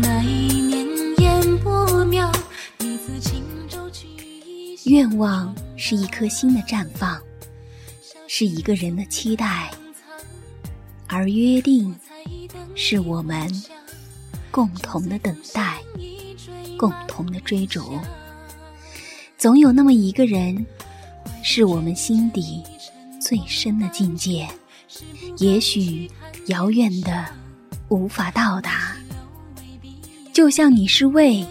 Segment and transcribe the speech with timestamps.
[0.00, 0.86] 那一年，
[4.84, 7.20] 愿望是一颗心的绽放，
[8.26, 9.70] 是一个人的期待，
[11.06, 11.94] 而约定
[12.74, 13.50] 是我们
[14.50, 15.78] 共同的等待，
[16.78, 17.98] 共同的追逐。
[19.36, 20.66] 总有那么一个人，
[21.42, 22.62] 是我们心底
[23.20, 24.48] 最深的境界，
[25.38, 26.10] 也许
[26.46, 27.26] 遥远的
[27.88, 28.97] 无法到达。
[30.38, 31.44] 就像你是未，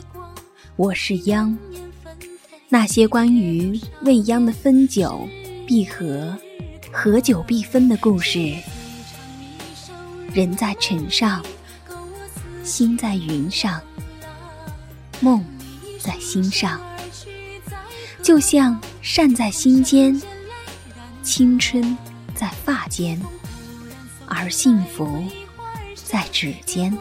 [0.78, 1.58] 我是央。
[2.70, 5.28] 那些关于未央的分久
[5.68, 6.34] 必合，
[6.90, 8.56] 合久必分的故事。
[10.34, 11.46] 人在尘上，
[12.64, 13.82] 心在云上，
[15.20, 15.44] 梦
[16.00, 16.80] 在心上。
[18.24, 20.18] 就像善在心间，
[21.22, 21.98] 青春
[22.34, 23.22] 在发间，
[24.26, 25.22] 而幸福
[25.94, 26.98] 在指尖。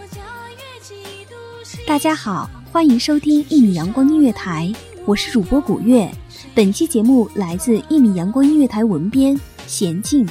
[1.86, 4.72] 大家好，欢迎收听一米阳光音乐台，
[5.04, 6.10] 我是主播古月。
[6.52, 10.26] 本期节目来自一米阳光音乐台文编娴静。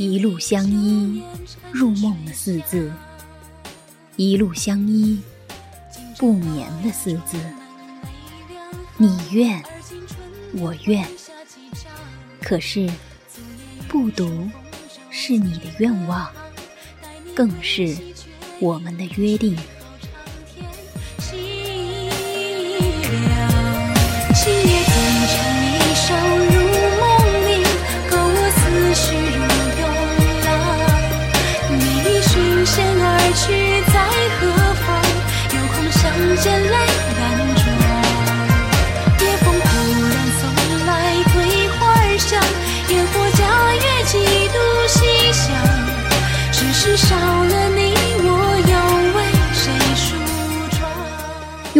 [0.00, 1.22] 一路相依，
[1.70, 2.90] 入梦的四字；
[4.16, 5.20] 一路相依，
[6.16, 7.36] 不眠的四字。
[8.96, 9.62] 你愿，
[10.54, 11.06] 我愿，
[12.40, 12.90] 可是
[13.88, 14.48] 不读
[15.10, 16.26] 是你的愿望，
[17.34, 17.94] 更是
[18.58, 19.54] 我们的约定。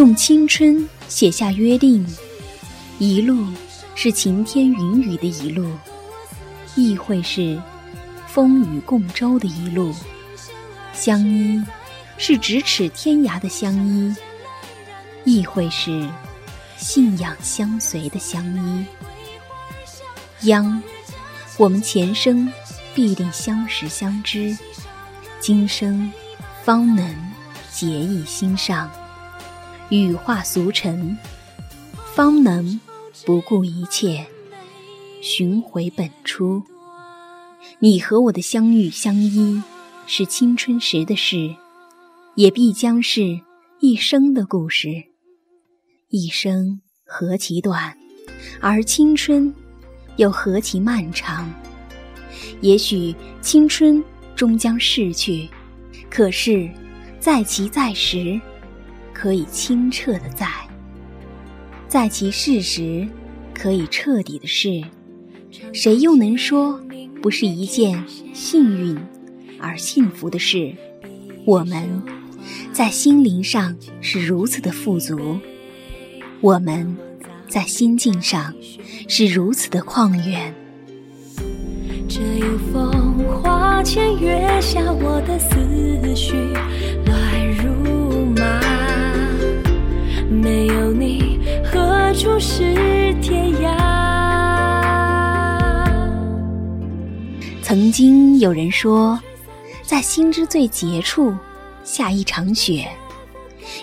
[0.01, 2.03] 用青春写下约定，
[2.97, 3.45] 一路
[3.93, 5.71] 是晴天云雨的一路，
[6.75, 7.61] 亦会是
[8.25, 9.93] 风雨共舟的一路。
[10.91, 11.63] 相依
[12.17, 14.11] 是咫尺天涯的相依，
[15.23, 16.09] 亦会是
[16.77, 18.83] 信仰相随的相依。
[20.47, 20.81] 央，
[21.57, 22.51] 我们前生
[22.95, 24.57] 必定相识相知，
[25.39, 26.11] 今生
[26.63, 27.15] 方能
[27.71, 28.91] 结义心上，
[29.91, 31.17] 羽化俗尘，
[32.15, 32.79] 方能
[33.25, 34.25] 不顾一切
[35.21, 36.63] 寻回本初。
[37.79, 39.61] 你和我的相遇相依，
[40.07, 41.53] 是青春时的事，
[42.35, 43.37] 也必将是
[43.81, 44.87] 一生的故事。
[46.07, 47.93] 一生何其短，
[48.61, 49.53] 而青春。
[50.17, 51.49] 又何其漫长？
[52.59, 54.03] 也许青春
[54.35, 55.49] 终将逝去，
[56.09, 56.69] 可是，
[57.19, 58.39] 在其在时，
[59.21, 60.47] 可以清澈的在；
[61.87, 63.07] 在其事时，
[63.53, 64.83] 可以彻底的逝。
[65.71, 66.81] 谁又能说
[67.21, 68.03] 不是一件
[68.33, 68.97] 幸运
[69.59, 70.73] 而幸福的事？
[71.45, 72.01] 我们
[72.73, 75.37] 在心灵上是如此的富足，
[76.41, 76.97] 我们。
[77.47, 78.53] 在心境上
[79.09, 80.55] 是如此的旷远。
[82.07, 86.33] 这有风花前月下我的思绪
[87.05, 87.20] 乱
[90.31, 93.75] 没有你，何处是天涯？
[97.61, 99.19] 曾经有人说，
[99.83, 101.35] 在心之最结处
[101.83, 102.87] 下一场雪，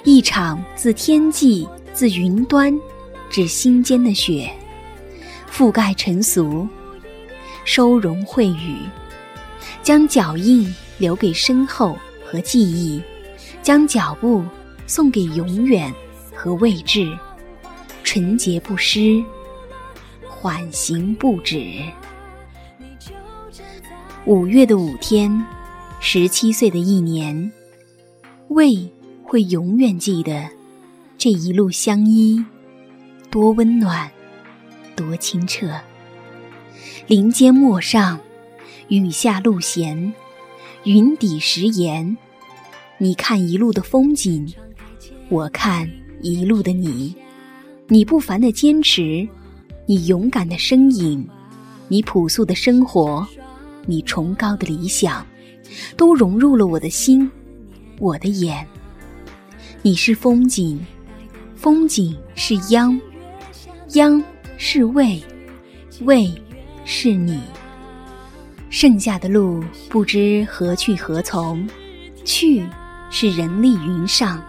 [0.04, 2.74] 一场自天际自云端。
[3.30, 4.50] 至心间的雪，
[5.52, 6.66] 覆盖尘俗，
[7.66, 8.78] 收容秽语，
[9.82, 13.02] 将脚印留给身后和记忆，
[13.62, 14.42] 将脚步
[14.86, 15.92] 送给永远
[16.40, 17.18] 和未至，
[18.04, 19.20] 纯洁不失，
[20.24, 21.82] 缓行不止。
[24.24, 25.44] 五月的五天，
[25.98, 27.50] 十七岁的一年，
[28.50, 28.88] 魏
[29.24, 30.48] 会永远记得
[31.18, 32.44] 这一路相依。
[33.30, 34.08] 多温暖，
[34.94, 35.68] 多清澈。
[37.08, 38.20] 林间陌上，
[38.86, 40.14] 雨下路闲，
[40.84, 42.16] 云底石岩。
[42.98, 44.54] 你看一路的风景，
[45.28, 45.90] 我看
[46.22, 47.14] 一路的你。
[47.86, 49.26] 你不凡的坚持，
[49.86, 51.26] 你勇敢的身影，
[51.88, 53.26] 你朴素的生活，
[53.86, 55.26] 你崇高的理想，
[55.96, 57.30] 都融入了我的心，
[57.98, 58.66] 我的眼。
[59.80, 60.78] 你是风景，
[61.56, 63.00] 风景是央。
[63.94, 64.22] 央
[64.58, 65.22] 是魏，
[66.02, 66.30] 魏
[66.84, 67.40] 是你。
[68.68, 71.66] 剩下的路不知何去何从，
[72.22, 72.66] 去
[73.08, 74.42] 是人力云上。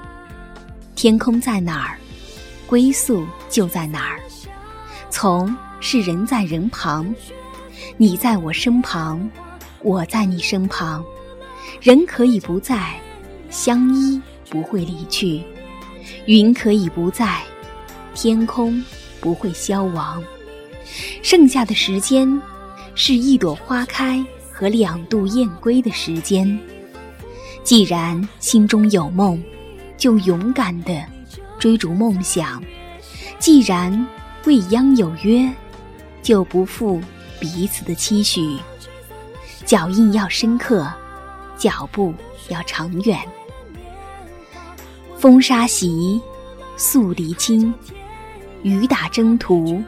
[1.01, 1.97] 天空在哪儿，
[2.67, 4.19] 归宿就在哪儿。
[5.09, 7.15] 从是人在人旁，
[7.95, 9.31] 你在我身旁，
[9.81, 11.01] 我在你身旁。
[11.79, 12.99] 人可以不在，
[13.49, 15.41] 相依不会离去。
[16.25, 17.43] 云可以不在，
[18.13, 18.83] 天空。
[19.21, 20.21] 不会消亡，
[21.21, 22.41] 剩下的时间
[22.93, 26.59] 是一朵花开和两度燕归的时间。
[27.63, 29.41] 既然心中有梦，
[29.99, 31.03] 就勇敢地
[31.59, 32.59] 追逐梦想；
[33.37, 34.07] 既然
[34.45, 35.47] 未央有约，
[36.23, 37.01] 就不负
[37.37, 38.57] 彼此的期许。
[39.65, 40.89] 脚印要深刻，
[41.57, 42.13] 脚步
[42.47, 43.19] 要长远。
[45.17, 46.19] 风沙袭，
[46.77, 47.71] 宿敌侵。
[48.63, 49.83] 雨打征途，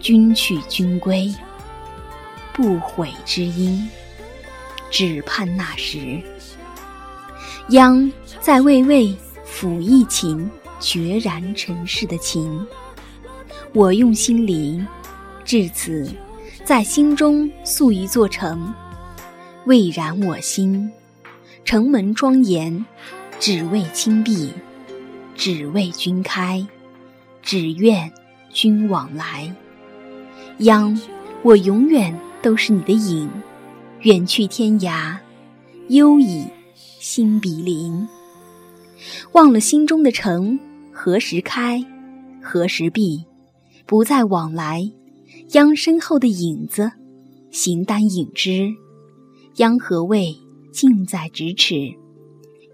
[0.00, 1.34] 君去君归，
[2.52, 3.88] 不悔之音，
[4.90, 6.22] 只盼那时。
[7.70, 8.10] 央
[8.40, 9.14] 在魏魏
[9.58, 12.66] 抚一情，决然尘世的情。
[13.72, 14.86] 我用心灵，
[15.46, 16.06] 至此，
[16.62, 18.70] 在心中塑一座城，
[19.64, 20.92] 蔚然我心。
[21.64, 22.84] 城门庄严，
[23.40, 24.52] 只为亲碧，
[25.34, 26.64] 只为君开。
[27.42, 28.12] 只愿
[28.52, 29.50] 君往来，
[30.58, 31.00] 央，
[31.42, 33.30] 我永远都是你的影，
[34.02, 35.16] 远去天涯，
[35.88, 36.44] 忧已
[36.74, 38.06] 心比邻。
[39.32, 40.58] 忘了心中的城
[40.92, 41.84] 何时开，
[42.42, 43.24] 何时闭，
[43.86, 44.90] 不再往来。
[45.52, 46.90] 央身后的影子，
[47.50, 48.74] 形单影只。
[49.56, 50.36] 央和魏
[50.72, 51.96] 近在咫尺，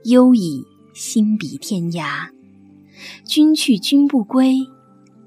[0.05, 2.29] 忧已心比天涯。
[3.25, 4.57] 君去君不归，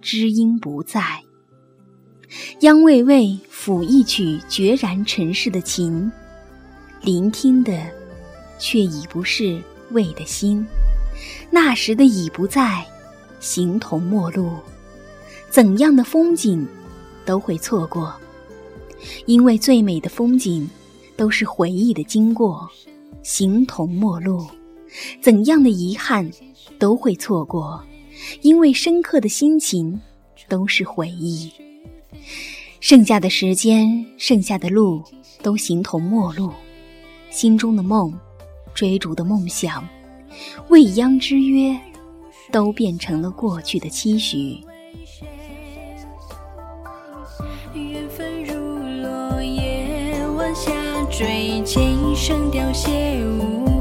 [0.01, 1.21] 知音不在。
[2.61, 6.11] 央为魏抚一曲决然尘世的情，
[7.01, 7.79] 聆听的
[8.57, 10.65] 却已不是魏的心。
[11.55, 12.85] 那时的已不在，
[13.39, 14.51] 形同陌路。
[15.49, 16.67] 怎样的风景
[17.25, 18.13] 都会错过，
[19.25, 20.69] 因为最美的风景
[21.15, 22.69] 都是回忆的经过。
[23.23, 24.45] 形同陌路，
[25.21, 26.29] 怎样的遗憾
[26.77, 27.81] 都会错过，
[28.41, 29.97] 因为深刻的心情
[30.49, 31.49] 都是回忆。
[32.81, 35.01] 剩下的时间，剩下的路，
[35.41, 36.51] 都形同陌路。
[37.29, 38.13] 心中的梦，
[38.73, 39.87] 追逐的梦想，
[40.69, 41.79] 未央之约，
[42.51, 44.59] 都变成了过去的期许。
[47.73, 48.53] 缘分如
[49.01, 50.71] 落叶，晚霞
[51.11, 53.74] 坠，琴声凋谢无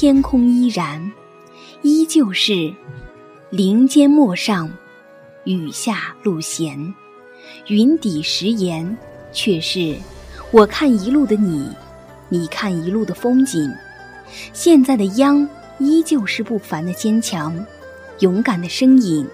[0.00, 1.12] 天空依然，
[1.82, 2.72] 依旧是
[3.50, 4.72] 林间陌上，
[5.44, 6.94] 雨下路闲。
[7.66, 8.96] 云底石岩，
[9.30, 9.94] 却是
[10.52, 11.70] 我看一路的你，
[12.30, 13.70] 你看一路的风景。
[14.54, 15.46] 现在的央
[15.78, 17.62] 依旧是不凡的坚强，
[18.20, 19.28] 勇敢的身影，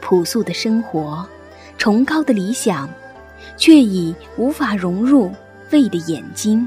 [0.00, 1.28] 朴素的生活，
[1.76, 2.88] 崇高的理想，
[3.58, 5.30] 却已无法融入
[5.72, 6.66] 魏的眼睛。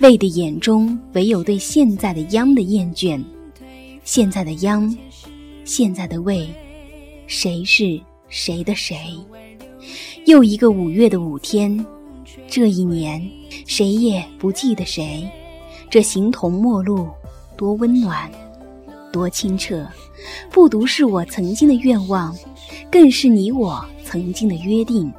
[0.00, 3.22] 魏的眼中唯有对现在的央的厌倦，
[4.02, 4.94] 现在的央，
[5.64, 6.48] 现在的魏，
[7.28, 8.96] 谁是谁的谁？
[10.26, 11.84] 又一个五月的五天，
[12.48, 13.22] 这一年
[13.66, 15.26] 谁也不记得谁。
[15.88, 17.08] 这形同陌路，
[17.56, 18.28] 多温暖，
[19.12, 19.86] 多清澈，
[20.50, 22.36] 不独是我曾经的愿望，
[22.90, 25.10] 更是你我曾经的约定。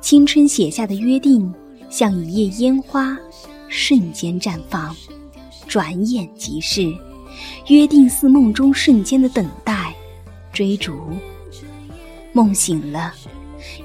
[0.00, 1.52] 青春写下的约定，
[1.90, 3.18] 像一夜烟花。
[3.68, 4.94] 瞬间绽放，
[5.66, 6.92] 转眼即逝。
[7.66, 9.92] 约定似梦中瞬间的等待、
[10.52, 10.94] 追逐。
[12.32, 13.12] 梦醒了，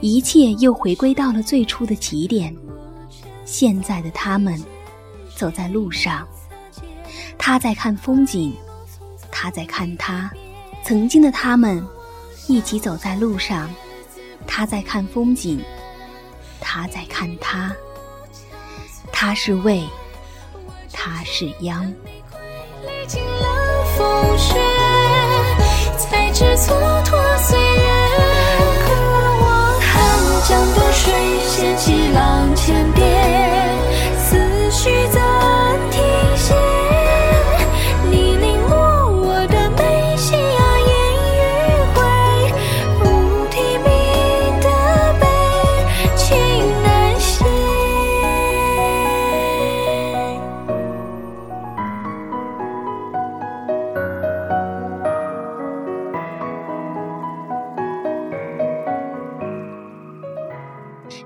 [0.02, 2.56] 一切又回归到了最初的起点。
[3.46, 4.62] 现在的他们，
[5.36, 6.28] 走在路上，
[7.38, 8.54] 他在看风景，
[9.32, 10.32] 他在看他。
[10.84, 11.84] 曾经的他们，
[12.48, 13.70] 一起走在路上，
[14.46, 15.60] 他在看风景，
[16.60, 17.76] 他在看他。
[19.22, 19.84] 他是魏，
[20.94, 21.86] 他是央。
[22.82, 24.56] 历尽了风雪，
[25.98, 27.29] 才知蹉跎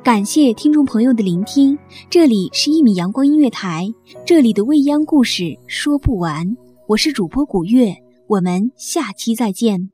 [0.03, 1.79] 感谢听众朋友的聆听，
[2.09, 3.87] 这里是一米阳光音乐台，
[4.25, 6.45] 这里的未央故事说不完，
[6.87, 7.95] 我是主播古月，
[8.27, 9.91] 我们下期再见。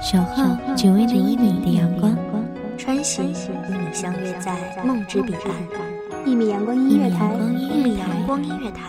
[0.00, 2.16] 小号只为那一米的阳光，
[2.78, 5.54] 穿行与你相约在梦之彼岸，
[6.24, 8.88] 一米阳光音乐台，一米阳光音乐台，